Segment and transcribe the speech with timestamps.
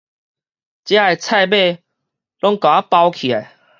[0.83, 1.83] 遮的菜尾
[2.39, 3.55] 攏共包起來